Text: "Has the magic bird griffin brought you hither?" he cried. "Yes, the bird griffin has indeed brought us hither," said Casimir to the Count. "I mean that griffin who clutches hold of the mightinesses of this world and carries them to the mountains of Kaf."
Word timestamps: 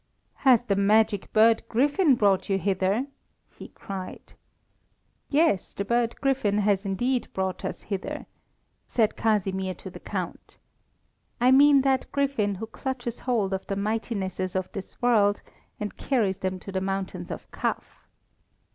"Has 0.37 0.65
the 0.65 0.75
magic 0.75 1.31
bird 1.31 1.61
griffin 1.69 2.15
brought 2.15 2.49
you 2.49 2.57
hither?" 2.57 3.05
he 3.55 3.67
cried. 3.67 4.33
"Yes, 5.29 5.73
the 5.75 5.85
bird 5.85 6.19
griffin 6.19 6.57
has 6.57 6.85
indeed 6.87 7.27
brought 7.33 7.63
us 7.63 7.83
hither," 7.83 8.25
said 8.87 9.15
Casimir 9.15 9.75
to 9.75 9.91
the 9.91 9.99
Count. 9.99 10.57
"I 11.39 11.51
mean 11.51 11.81
that 11.81 12.11
griffin 12.11 12.55
who 12.55 12.65
clutches 12.65 13.19
hold 13.19 13.53
of 13.53 13.67
the 13.67 13.75
mightinesses 13.75 14.55
of 14.55 14.71
this 14.71 14.99
world 15.03 15.43
and 15.79 15.95
carries 15.97 16.39
them 16.39 16.57
to 16.61 16.71
the 16.71 16.81
mountains 16.81 17.29
of 17.29 17.45
Kaf." 17.51 18.07